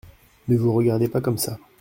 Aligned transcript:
Ne 0.47 0.57
vous 0.57 0.73
regardez 0.73 1.07
pas 1.07 1.21
comme 1.21 1.37
ça. 1.37 1.59